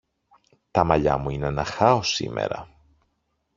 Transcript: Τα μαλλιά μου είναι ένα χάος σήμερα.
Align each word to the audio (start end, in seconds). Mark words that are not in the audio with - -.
Τα 0.71 0.83
μαλλιά 0.83 1.17
μου 1.17 1.29
είναι 1.29 1.45
ένα 1.47 1.63
χάος 1.65 2.13
σήμερα. 2.13 2.67